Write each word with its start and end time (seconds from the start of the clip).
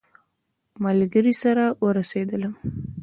ملګري 0.83 1.33
سره 1.43 1.65
ورسېدلم. 1.83 2.53